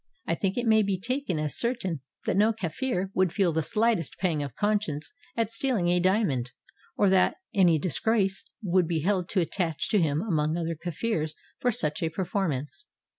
I 0.25 0.33
think 0.33 0.57
it 0.57 0.65
may 0.65 0.81
be 0.81 0.97
taken 0.99 1.37
as 1.37 1.55
certain 1.59 2.01
that 2.25 2.35
no 2.35 2.53
Kafir 2.53 3.11
would 3.13 3.31
feel 3.31 3.53
the 3.53 3.61
slightest 3.61 4.17
pang 4.17 4.41
of 4.41 4.55
conscience 4.55 5.11
at 5.37 5.51
stealing 5.51 5.89
a 5.89 5.99
dia 5.99 6.25
mond, 6.25 6.53
or 6.97 7.07
that 7.09 7.35
any 7.53 7.77
disgrace 7.77 8.43
would 8.63 8.87
be 8.87 9.01
held 9.01 9.29
to 9.29 9.41
attach 9.41 9.89
to 9.89 10.01
him 10.01 10.19
among 10.23 10.57
other 10.57 10.73
Kafirs 10.73 11.35
for 11.59 11.71
such 11.71 12.01
a 12.01 12.09
performance. 12.09 12.87